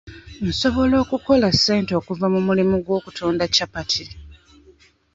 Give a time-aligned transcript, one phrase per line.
[0.47, 4.05] Nsobola okukola ssente okuva mu mulimu gw'okutunda capati.